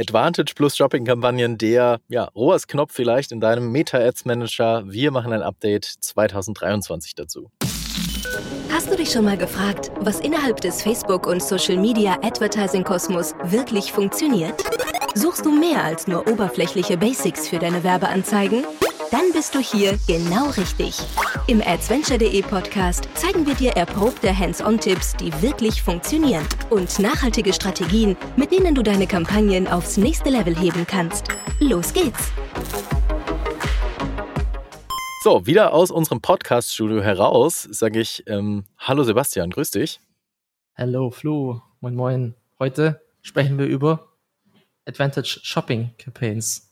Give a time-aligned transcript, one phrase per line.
[0.00, 4.82] Advantage Plus Shopping Kampagnen, der ja, ROAS-Knopf vielleicht in deinem Meta-Ads Manager.
[4.86, 7.50] Wir machen ein Update 2023 dazu.
[8.72, 14.54] Hast du dich schon mal gefragt, was innerhalb des Facebook- und Social-Media Advertising-Kosmos wirklich funktioniert?
[15.14, 18.64] Suchst du mehr als nur oberflächliche Basics für deine Werbeanzeigen?
[19.10, 20.96] Dann bist du hier genau richtig.
[21.48, 28.52] Im Adventure.de Podcast zeigen wir dir erprobte Hands-on-Tipps, die wirklich funktionieren und nachhaltige Strategien, mit
[28.52, 31.26] denen du deine Kampagnen aufs nächste Level heben kannst.
[31.58, 32.30] Los geht's!
[35.24, 40.00] So, wieder aus unserem Podcast-Studio heraus sage ich ähm, Hallo Sebastian, grüß dich.
[40.76, 42.34] Hallo Flo, moin moin.
[42.60, 44.08] Heute sprechen wir über
[44.86, 46.69] Advantage Shopping Campaigns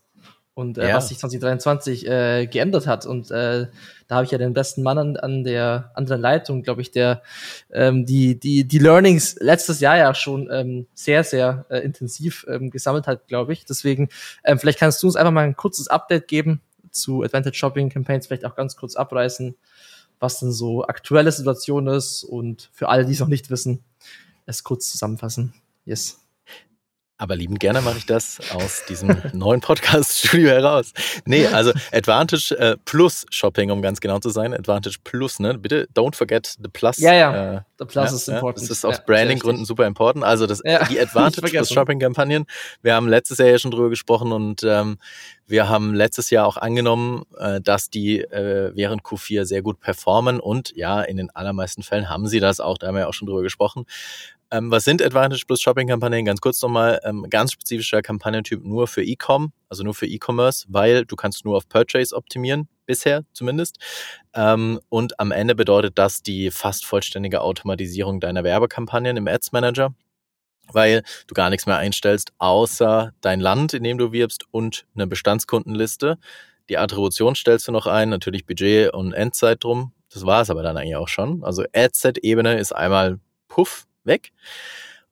[0.59, 0.97] und äh, ja.
[0.97, 3.07] was sich 2023 äh, geändert hat.
[3.07, 3.69] Und äh,
[4.09, 7.23] da habe ich ja den besten Mann an, an der anderen Leitung, glaube ich, der
[7.71, 12.71] ähm, die, die, die Learnings letztes Jahr ja schon ähm, sehr, sehr äh, intensiv ähm,
[12.71, 13.67] gesammelt hat, glaube ich.
[13.67, 14.09] Deswegen,
[14.43, 18.27] ähm, vielleicht kannst du uns einfach mal ein kurzes Update geben zu Advantage Shopping Campaigns,
[18.27, 19.55] vielleicht auch ganz kurz abreißen,
[20.19, 23.85] was denn so aktuelle Situation ist und für alle, die es noch nicht wissen,
[24.45, 25.55] es kurz zusammenfassen.
[25.85, 26.19] Yes.
[27.21, 30.93] Aber lieben gerne mache ich das aus diesem neuen Podcast-Studio heraus.
[31.25, 34.55] Nee, also Advantage äh, Plus Shopping, um ganz genau zu sein.
[34.55, 35.59] Advantage Plus, ne?
[35.59, 36.99] Bitte don't forget the Plus.
[36.99, 37.57] Ja, ja.
[37.57, 38.63] Äh, the Plus ja, ist important.
[38.63, 40.25] das ist aus ja, Branding-Gründen super important.
[40.25, 42.47] Also das, ja, die Advantage Plus Shopping-Kampagnen.
[42.83, 44.99] Wir haben letztes Jahr ja schon drüber gesprochen und ähm,
[45.49, 50.39] wir haben letztes Jahr auch angenommen, äh, dass die äh, während Q4 sehr gut performen
[50.39, 53.15] und ja, in den allermeisten Fällen haben sie das auch, da haben wir ja auch
[53.15, 53.87] schon drüber gesprochen.
[54.51, 56.25] Ähm, was sind Advantage Plus Shopping-Kampagnen?
[56.25, 61.05] Ganz kurz nochmal, ähm, ganz spezifischer Kampagnentyp nur für E-Com, also nur für E-Commerce, weil
[61.05, 63.79] du kannst nur auf Purchase optimieren, bisher zumindest.
[64.35, 69.95] Ähm, und am Ende bedeutet das die fast vollständige Automatisierung deiner Werbekampagnen im Ads Manager,
[70.73, 75.07] weil du gar nichts mehr einstellst, außer dein Land, in dem du wirbst und eine
[75.07, 76.17] Bestandskundenliste.
[76.71, 79.93] Die Attribution stellst du noch ein, natürlich Budget und Endzeit drum.
[80.11, 81.45] Das war es aber dann eigentlich auch schon.
[81.45, 84.33] Also Adset-Ebene ist einmal puff, weg.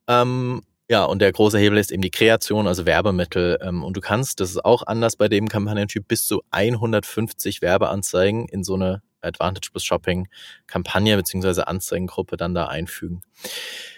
[0.08, 3.58] Ähm, ja, und der große Hebel ist eben die Kreation, also Werbemittel.
[3.60, 8.48] Ähm, und du kannst, das ist auch anders bei dem Kampagnentyp, bis zu 150 Werbeanzeigen
[8.48, 10.28] in so eine Advantage Plus Shopping
[10.66, 13.22] Kampagne beziehungsweise Anzeigengruppe dann da einfügen.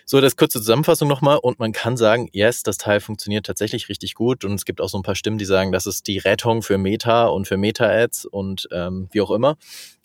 [0.07, 4.15] So, das kurze Zusammenfassung nochmal und man kann sagen, yes, das Teil funktioniert tatsächlich richtig
[4.15, 6.63] gut und es gibt auch so ein paar Stimmen, die sagen, das ist die Rettung
[6.63, 9.57] für Meta und für Meta-Ads und ähm, wie auch immer.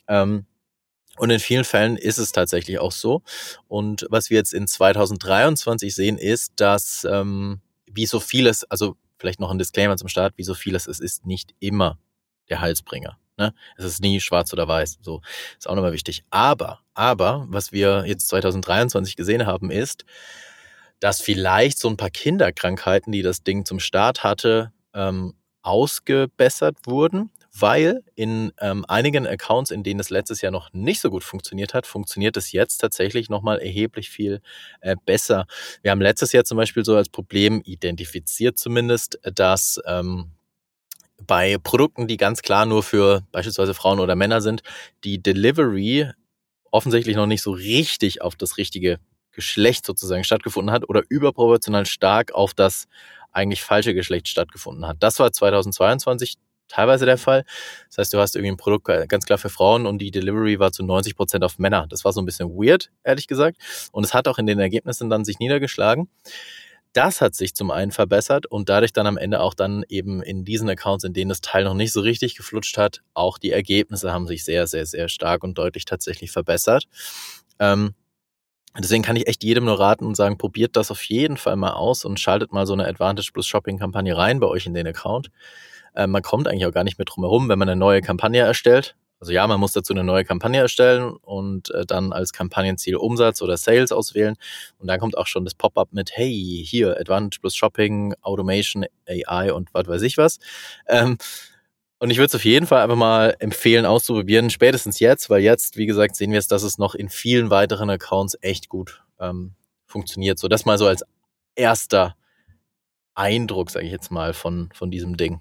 [0.10, 0.46] Ähm,
[1.18, 3.22] und in vielen Fällen ist es tatsächlich auch so.
[3.68, 9.40] Und was wir jetzt in 2023 sehen, ist, dass ähm, wie so vieles, also vielleicht
[9.40, 12.00] noch ein Disclaimer zum Start, wie so vieles, es ist nicht immer
[12.50, 13.18] der Halsbringer.
[13.38, 13.54] Ne?
[13.78, 15.00] Es ist nie schwarz oder weiß.
[15.02, 15.22] So
[15.58, 16.24] ist auch nochmal wichtig.
[16.32, 20.06] Aber, aber, was wir jetzt 2023 gesehen haben, ist,
[21.00, 27.30] dass vielleicht so ein paar Kinderkrankheiten, die das Ding zum Start hatte, ähm, ausgebessert wurden
[27.58, 31.74] weil in ähm, einigen Accounts, in denen es letztes Jahr noch nicht so gut funktioniert
[31.74, 34.42] hat, funktioniert es jetzt tatsächlich nochmal erheblich viel
[34.82, 35.46] äh, besser.
[35.84, 40.32] Wir haben letztes Jahr zum Beispiel so als Problem identifiziert zumindest, dass ähm,
[41.26, 44.64] bei Produkten, die ganz klar nur für beispielsweise Frauen oder Männer sind,
[45.04, 46.10] die Delivery
[46.72, 49.00] offensichtlich noch nicht so richtig auf das richtige
[49.32, 52.88] Geschlecht sozusagen stattgefunden hat oder überproportional stark auf das
[53.32, 54.98] eigentlich falsche Geschlecht stattgefunden hat.
[55.00, 56.36] Das war 2022
[56.68, 57.44] teilweise der Fall.
[57.90, 60.72] Das heißt, du hast irgendwie ein Produkt ganz klar für Frauen und die Delivery war
[60.72, 61.88] zu 90 Prozent auf Männer.
[61.90, 63.58] Das war so ein bisschen weird, ehrlich gesagt.
[63.92, 66.10] Und es hat auch in den Ergebnissen dann sich niedergeschlagen.
[66.94, 70.46] Das hat sich zum einen verbessert und dadurch dann am Ende auch dann eben in
[70.46, 74.14] diesen Accounts, in denen das Teil noch nicht so richtig geflutscht hat, auch die Ergebnisse
[74.14, 76.86] haben sich sehr, sehr, sehr stark und deutlich tatsächlich verbessert.
[77.60, 77.96] Ähm,
[78.76, 81.74] Deswegen kann ich echt jedem nur raten und sagen, probiert das auf jeden Fall mal
[81.74, 84.88] aus und schaltet mal so eine Advantage Plus Shopping Kampagne rein bei euch in den
[84.88, 85.30] Account.
[85.96, 88.42] Äh, man kommt eigentlich auch gar nicht mehr drum herum, wenn man eine neue Kampagne
[88.42, 88.96] erstellt.
[89.20, 93.42] Also ja, man muss dazu eine neue Kampagne erstellen und äh, dann als Kampagnenziel Umsatz
[93.42, 94.36] oder Sales auswählen.
[94.80, 99.54] Und dann kommt auch schon das Pop-up mit, hey, hier, Advantage plus Shopping, Automation, AI
[99.54, 100.40] und was weiß ich was.
[100.90, 101.18] Ähm,
[102.00, 105.78] und ich würde es auf jeden Fall einfach mal empfehlen, auszuprobieren, spätestens jetzt, weil jetzt,
[105.78, 109.54] wie gesagt, sehen wir es, dass es noch in vielen weiteren Accounts echt gut ähm,
[109.86, 110.38] funktioniert.
[110.38, 111.06] So, das mal so als
[111.56, 112.18] erster
[113.16, 115.40] Eindruck, sage ich jetzt mal, von, von diesem Ding.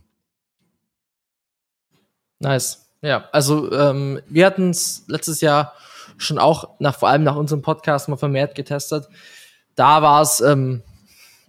[2.43, 2.87] Nice.
[3.03, 5.75] Ja, also ähm, wir hatten es letztes Jahr
[6.19, 9.09] schon auch nach vor allem nach unserem Podcast mal vermehrt getestet.
[9.75, 10.83] Da war es ähm,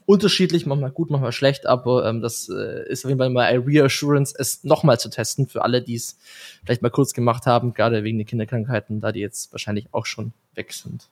[0.05, 3.61] unterschiedlich, manchmal gut, manchmal schlecht, aber ähm, das äh, ist auf jeden Fall mal ein
[3.61, 6.17] Reassurance, es nochmal zu testen für alle, die es
[6.63, 10.33] vielleicht mal kurz gemacht haben, gerade wegen den Kinderkrankheiten, da die jetzt wahrscheinlich auch schon
[10.55, 11.09] weg sind.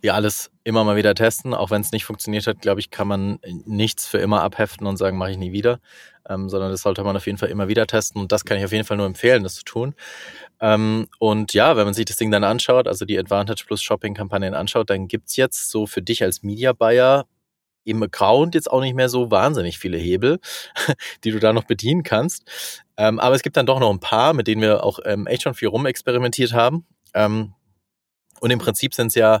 [0.00, 1.54] Wie alles immer mal wieder testen.
[1.54, 4.96] Auch wenn es nicht funktioniert hat, glaube ich, kann man nichts für immer abheften und
[4.96, 5.80] sagen, mache ich nie wieder.
[6.28, 8.20] Ähm, sondern das sollte man auf jeden Fall immer wieder testen.
[8.20, 9.94] Und das kann ich auf jeden Fall nur empfehlen, das zu tun.
[10.60, 14.54] Ähm, und ja, wenn man sich das Ding dann anschaut, also die Advantage Plus Shopping-Kampagnen
[14.54, 17.26] anschaut, dann gibt's jetzt so für dich als Media Buyer
[17.84, 20.40] im Account jetzt auch nicht mehr so wahnsinnig viele Hebel,
[21.24, 22.44] die du da noch bedienen kannst.
[22.98, 25.42] Ähm, aber es gibt dann doch noch ein paar, mit denen wir auch ähm, echt
[25.42, 26.86] schon viel rumexperimentiert haben.
[27.14, 27.54] Ähm,
[28.40, 29.40] und im Prinzip sind es ja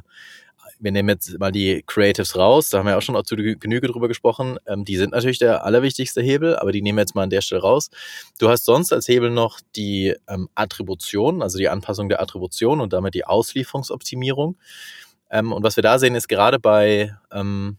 [0.80, 3.88] wir nehmen jetzt mal die Creatives raus, da haben wir auch schon auch zu Genüge
[3.88, 4.58] drüber gesprochen.
[4.66, 7.40] Ähm, die sind natürlich der allerwichtigste Hebel, aber die nehmen wir jetzt mal an der
[7.40, 7.90] Stelle raus.
[8.38, 12.92] Du hast sonst als Hebel noch die ähm, Attribution, also die Anpassung der Attribution und
[12.92, 14.56] damit die Auslieferungsoptimierung.
[15.30, 17.76] Ähm, und was wir da sehen, ist gerade bei, ähm,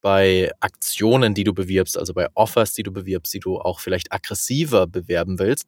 [0.00, 4.12] bei Aktionen, die du bewirbst, also bei Offers, die du bewirbst, die du auch vielleicht
[4.12, 5.66] aggressiver bewerben willst,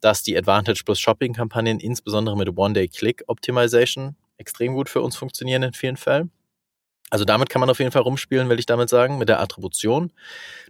[0.00, 5.72] dass die Advantage Plus Shopping Kampagnen insbesondere mit One-Day-Click-Optimization extrem gut für uns funktionieren in
[5.72, 6.30] vielen Fällen.
[7.10, 10.12] Also damit kann man auf jeden Fall rumspielen, will ich damit sagen, mit der Attribution.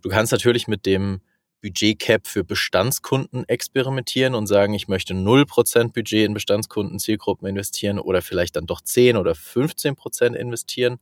[0.02, 1.20] Du kannst natürlich mit dem
[1.62, 8.20] Budget-Cap für Bestandskunden experimentieren und sagen, ich möchte 0% Budget in Bestandskunden, Zielgruppen investieren oder
[8.20, 10.98] vielleicht dann doch 10 oder 15% investieren.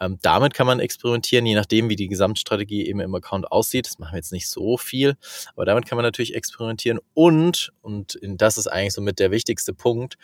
[0.00, 3.86] Ähm, damit kann man experimentieren, je nachdem, wie die Gesamtstrategie eben im Account aussieht.
[3.86, 5.16] Das machen wir jetzt nicht so viel,
[5.54, 9.74] aber damit kann man natürlich experimentieren und, und das ist eigentlich so mit der wichtigste
[9.74, 10.16] Punkt,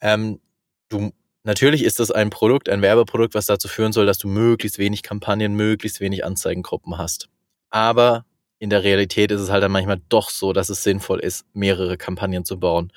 [0.00, 0.40] ähm,
[0.88, 1.12] du
[1.46, 5.04] Natürlich ist das ein Produkt, ein Werbeprodukt, was dazu führen soll, dass du möglichst wenig
[5.04, 7.28] Kampagnen, möglichst wenig Anzeigengruppen hast.
[7.70, 8.24] Aber
[8.58, 11.96] in der Realität ist es halt dann manchmal doch so, dass es sinnvoll ist, mehrere
[11.96, 12.92] Kampagnen zu bauen.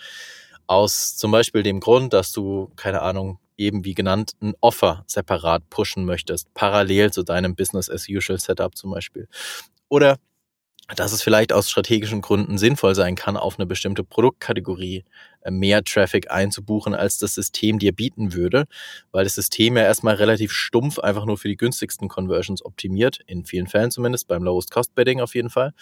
[0.66, 5.70] Aus zum Beispiel dem Grund, dass du, keine Ahnung, eben wie genannt, ein Offer separat
[5.70, 9.28] pushen möchtest, parallel zu deinem Business as usual Setup zum Beispiel.
[9.90, 10.18] Oder
[10.96, 15.04] dass es vielleicht aus strategischen Gründen sinnvoll sein kann, auf eine bestimmte Produktkategorie
[15.42, 18.66] äh, mehr Traffic einzubuchen, als das System dir bieten würde,
[19.12, 23.46] weil das System ja erstmal relativ stumpf einfach nur für die günstigsten Conversions optimiert, in
[23.46, 25.74] vielen Fällen zumindest, beim Lowest Cost Bidding auf jeden Fall.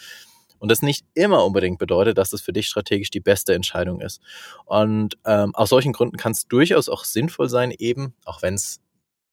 [0.58, 4.20] Und das nicht immer unbedingt bedeutet, dass das für dich strategisch die beste Entscheidung ist.
[4.64, 8.80] Und ähm, aus solchen Gründen kann es durchaus auch sinnvoll sein, eben, auch wenn es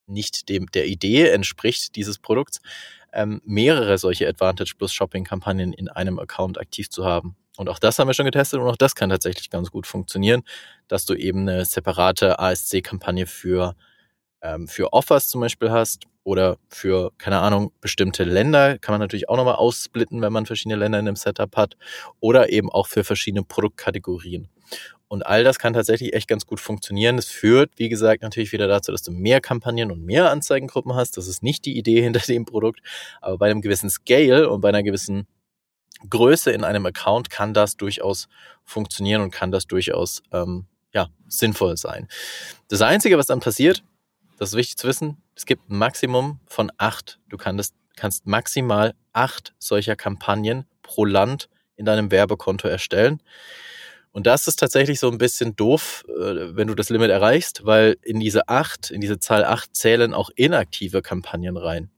[0.07, 2.61] nicht dem der Idee entspricht dieses Produkts,
[3.15, 7.35] ähm, mehrere solche Advantage Plus Shopping Kampagnen in einem Account aktiv zu haben.
[7.57, 10.43] Und auch das haben wir schon getestet und auch das kann tatsächlich ganz gut funktionieren,
[10.87, 13.75] dass du eben eine separate ASC-Kampagne für,
[14.41, 18.77] ähm, für Offers zum Beispiel hast oder für, keine Ahnung, bestimmte Länder.
[18.77, 21.77] Kann man natürlich auch nochmal aussplitten, wenn man verschiedene Länder in einem Setup hat
[22.19, 24.49] oder eben auch für verschiedene Produktkategorien.
[25.07, 27.17] Und all das kann tatsächlich echt ganz gut funktionieren.
[27.17, 31.17] Es führt, wie gesagt, natürlich wieder dazu, dass du mehr Kampagnen und mehr Anzeigengruppen hast.
[31.17, 32.81] Das ist nicht die Idee hinter dem Produkt.
[33.21, 35.27] Aber bei einem gewissen Scale und bei einer gewissen
[36.09, 38.27] Größe in einem Account kann das durchaus
[38.63, 42.07] funktionieren und kann das durchaus ähm, ja, sinnvoll sein.
[42.67, 43.83] Das Einzige, was dann passiert,
[44.37, 47.19] das ist wichtig zu wissen, es gibt ein Maximum von acht.
[47.29, 53.21] Du kannst, kannst maximal acht solcher Kampagnen pro Land in deinem Werbekonto erstellen.
[54.15, 57.97] Und das ist tatsächlich so ein bisschen doof, äh, wenn du das Limit erreichst, weil
[58.01, 61.89] in diese acht, in diese Zahl acht zählen auch inaktive Kampagnen rein.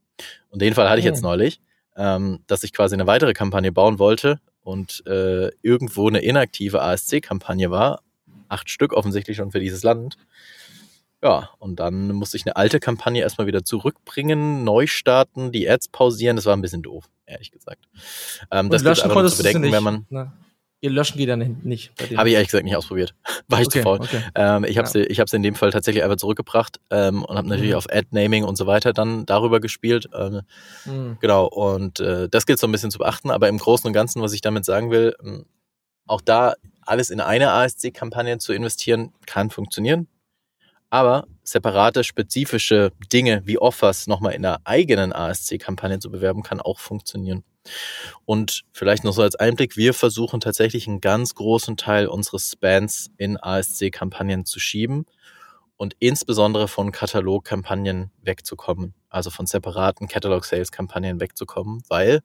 [0.50, 1.28] Und den Fall hatte ich jetzt oh.
[1.28, 1.62] neulich,
[1.96, 7.70] ähm, dass ich quasi eine weitere Kampagne bauen wollte und äh, irgendwo eine inaktive ASC-Kampagne
[7.70, 8.02] war.
[8.48, 10.18] Acht Stück offensichtlich schon für dieses Land.
[11.22, 15.90] Ja, und dann musste ich eine alte Kampagne erstmal wieder zurückbringen, neu starten, die Ads
[15.90, 16.36] pausieren.
[16.36, 17.88] Das war ein bisschen doof, ehrlich gesagt.
[18.50, 20.08] Ähm, das gibt aber zu bedenken, wenn man.
[20.10, 20.32] Ne?
[20.80, 21.92] Ihr löschen geht dann nicht.
[22.16, 23.16] Habe ich ehrlich gesagt nicht ausprobiert.
[23.48, 24.00] War ich okay, zu faul.
[24.00, 24.22] Okay.
[24.36, 25.26] Ähm, ich habe ja.
[25.28, 27.78] sie, in dem Fall tatsächlich einfach zurückgebracht ähm, und habe natürlich mhm.
[27.78, 30.08] auf Ad-Naming und so weiter dann darüber gespielt.
[30.14, 30.42] Ähm,
[30.86, 31.18] mhm.
[31.20, 33.32] Genau, und äh, das gilt so ein bisschen zu beachten.
[33.32, 35.46] Aber im Großen und Ganzen, was ich damit sagen will, ähm,
[36.06, 36.54] auch da
[36.84, 40.08] alles in eine ASC-Kampagne zu investieren, kann funktionieren.
[40.90, 46.80] Aber separate, spezifische Dinge wie Offers nochmal in der eigenen ASC-Kampagne zu bewerben, kann auch
[46.80, 47.44] funktionieren.
[48.26, 53.10] Und vielleicht noch so als Einblick, wir versuchen tatsächlich einen ganz großen Teil unseres Spans
[53.18, 55.06] in ASC-Kampagnen zu schieben
[55.78, 62.22] und insbesondere von Katalog-Kampagnen wegzukommen, also von separaten Catalog-Sales-Kampagnen wegzukommen, weil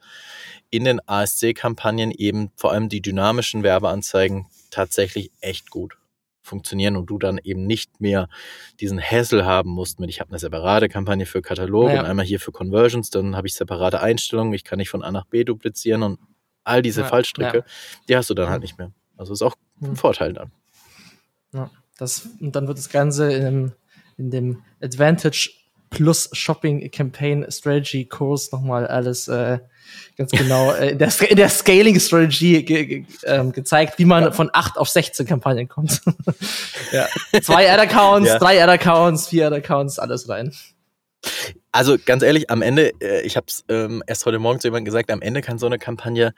[0.70, 5.96] in den ASC-Kampagnen eben vor allem die dynamischen Werbeanzeigen tatsächlich echt gut
[6.42, 8.28] funktionieren und du dann eben nicht mehr
[8.80, 12.00] diesen Hassel haben musst mit, ich habe eine separate Kampagne für Katalog naja.
[12.00, 15.11] und einmal hier für Conversions, dann habe ich separate Einstellungen, ich kann nicht von A
[15.11, 16.18] nach B duplizieren und
[16.64, 17.64] all diese ja, Fallstricke, ja.
[18.08, 18.92] die hast du dann halt nicht mehr.
[19.16, 19.96] Also ist auch ein hm.
[19.96, 20.52] Vorteil dann.
[21.52, 23.72] Ja, das, und dann wird das Ganze in
[24.16, 25.50] in dem Advantage
[25.92, 29.58] Plus Shopping Campaign Strategy Kurs nochmal alles äh,
[30.16, 34.25] ganz genau äh, in, der, in der Scaling Strategy ge, ge, ähm, gezeigt, wie man
[34.25, 34.32] ja.
[34.32, 36.00] von 8 auf 16 Kampagnen kommt.
[36.92, 37.06] ja.
[37.42, 38.38] Zwei Ad-Accounts, ja.
[38.38, 40.52] drei Ad-Accounts, vier Ad-Accounts, alles rein.
[41.70, 44.87] Also ganz ehrlich, am Ende, äh, ich habe es ähm, erst heute Morgen zu jemandem
[44.87, 46.34] gesagt, am Ende kann so eine Kampagne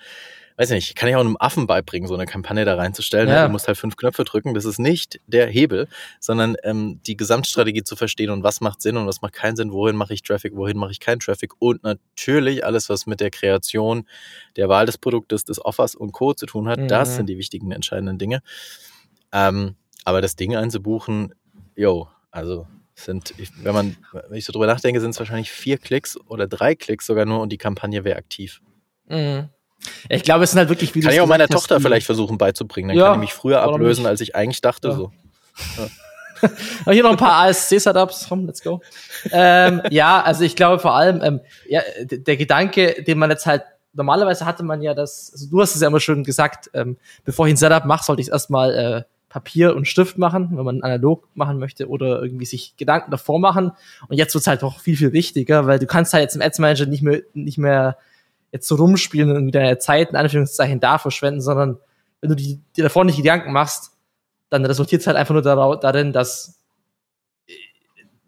[0.56, 3.28] weiß nicht, kann ich auch einem Affen beibringen, so eine Kampagne da reinzustellen.
[3.28, 3.34] Ne?
[3.34, 3.46] Ja.
[3.46, 4.54] Du musst halt fünf Knöpfe drücken.
[4.54, 5.88] Das ist nicht der Hebel,
[6.20, 9.73] sondern ähm, die Gesamtstrategie zu verstehen und was macht Sinn und was macht keinen Sinn,
[9.73, 13.30] wohin mache ich Traffic, wohin mache ich keinen Traffic und natürlich alles, was mit der
[13.30, 14.06] Kreation,
[14.56, 16.34] der Wahl des Produktes, des Offers und Co.
[16.34, 16.78] zu tun hat.
[16.78, 16.88] Mhm.
[16.88, 18.40] Das sind die wichtigen, entscheidenden Dinge.
[19.32, 21.34] Ähm, aber das Ding einzubuchen,
[21.75, 23.96] yo, also sind, wenn man,
[24.28, 27.40] wenn ich so drüber nachdenke, sind es wahrscheinlich vier Klicks oder drei Klicks sogar nur
[27.40, 28.61] und die Kampagne wäre aktiv.
[29.08, 29.49] Mhm.
[30.09, 32.88] Ich glaube, es sind halt wirklich wie Kann ich auch meiner Tochter vielleicht versuchen beizubringen.
[32.88, 34.88] Dann ja, kann ich mich früher ablösen, als ich eigentlich dachte.
[34.88, 34.95] Ja.
[34.95, 35.12] So.
[35.76, 35.88] Ja.
[36.93, 38.26] hier noch ein paar ASC-Setups.
[38.28, 38.81] Komm, let's go.
[39.31, 43.62] ähm, ja, also ich glaube vor allem, ähm, ja, der Gedanke, den man jetzt halt,
[43.93, 47.47] normalerweise hatte man ja das, also du hast es ja immer schön gesagt, ähm, bevor
[47.47, 51.28] ich ein Setup mache, sollte ich erstmal äh, Papier und Stift machen, wenn man analog
[51.35, 53.73] machen möchte oder irgendwie sich Gedanken davor machen.
[54.09, 56.61] Und jetzt wird's halt noch viel, viel wichtiger, weil du kannst halt jetzt im Ads
[56.61, 57.97] Manager nicht mehr, nicht mehr
[58.54, 61.76] jetzt so rumspielen und deine Zeit in Anführungszeichen da verschwenden, sondern
[62.20, 63.90] wenn du die, dir davor nicht Gedanken machst,
[64.49, 66.61] dann resultiert es halt einfach nur darin, dass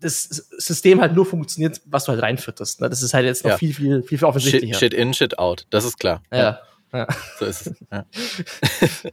[0.01, 2.81] das System halt nur funktioniert, was du halt reinfütterst.
[2.81, 2.91] Ne?
[2.91, 3.57] Das ist halt jetzt noch ja.
[3.57, 4.75] viel, viel, viel, viel offensichtlicher.
[4.75, 5.65] Shit, shit in, shit out.
[5.71, 6.23] Das ist klar.
[6.33, 6.59] Ja.
[6.93, 7.07] ja.
[7.39, 7.75] So ist es.
[7.93, 8.05] Ja.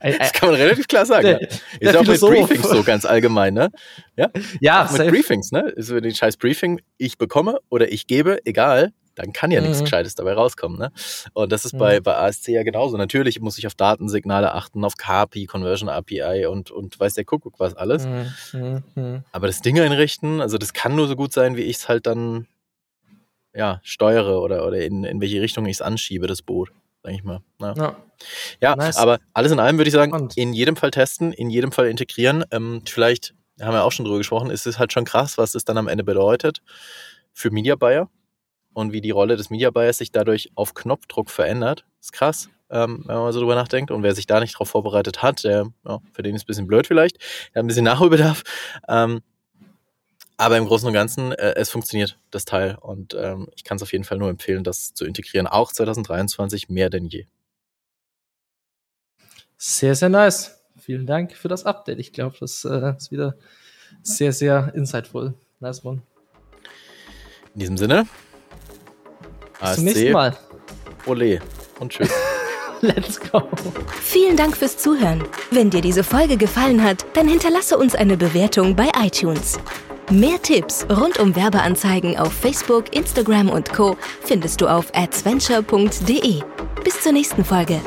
[0.18, 1.26] das kann man relativ klar sagen.
[1.26, 1.40] Der,
[1.80, 1.90] ja.
[1.90, 3.70] Ist auch mit Briefings so ganz allgemein, ne?
[4.16, 4.30] Ja,
[4.60, 5.10] ja mit safe.
[5.10, 5.70] Briefings, ne?
[5.76, 9.68] Ist so den scheiß Briefing ich bekomme oder ich gebe, egal, dann kann ja mhm.
[9.68, 10.78] nichts Gescheites dabei rauskommen.
[10.78, 10.92] Ne?
[11.32, 11.78] Und das ist mhm.
[11.78, 12.96] bei, bei ASC ja genauso.
[12.96, 17.58] Natürlich muss ich auf Datensignale achten, auf KPI, Conversion API und, und weiß der Kuckuck
[17.58, 18.06] was alles.
[18.06, 18.32] Mhm.
[18.52, 18.82] mhm.
[18.94, 19.24] Mhm.
[19.32, 22.06] Aber das Ding einrichten, also das kann nur so gut sein, wie ich es halt
[22.06, 22.46] dann
[23.54, 26.70] ja, steuere oder, oder in, in welche Richtung ich es anschiebe, das Boot,
[27.02, 27.40] sag ich mal.
[27.60, 27.96] Ja, ja.
[28.60, 28.96] ja nice.
[28.96, 30.36] aber alles in allem würde ich sagen, Spannend.
[30.36, 32.44] in jedem Fall testen, in jedem Fall integrieren.
[32.50, 35.64] Ähm, vielleicht, haben wir auch schon drüber gesprochen, ist es halt schon krass, was es
[35.64, 36.62] dann am Ende bedeutet
[37.32, 38.08] für Media Buyer
[38.74, 41.84] und wie die Rolle des Media Buyers sich dadurch auf Knopfdruck verändert.
[42.00, 43.90] ist krass, ähm, wenn man so drüber nachdenkt.
[43.90, 46.48] Und wer sich da nicht drauf vorbereitet hat, der, ja, für den ist es ein
[46.48, 47.18] bisschen blöd vielleicht,
[47.54, 48.42] der hat ein bisschen Nachholbedarf.
[48.88, 49.22] Ähm,
[50.36, 52.76] aber im Großen und Ganzen, äh, es funktioniert, das Teil.
[52.80, 56.68] Und ähm, ich kann es auf jeden Fall nur empfehlen, das zu integrieren, auch 2023
[56.68, 57.26] mehr denn je.
[59.56, 60.60] Sehr, sehr nice.
[60.76, 62.00] Vielen Dank für das Update.
[62.00, 63.36] Ich glaube, das äh, ist wieder
[64.02, 65.34] sehr, sehr insightful.
[65.60, 66.02] Nice one.
[67.54, 68.06] In diesem Sinne,
[69.64, 70.36] bis zum nächsten Mal.
[71.06, 71.40] Ole
[71.80, 72.10] und tschüss.
[72.80, 73.42] Let's go.
[74.02, 75.24] Vielen Dank fürs Zuhören.
[75.50, 79.58] Wenn dir diese Folge gefallen hat, dann hinterlasse uns eine Bewertung bei iTunes.
[80.10, 83.96] Mehr Tipps rund um Werbeanzeigen auf Facebook, Instagram und Co.
[84.20, 86.42] findest du auf adventure.de.
[86.84, 87.80] Bis zur nächsten Folge.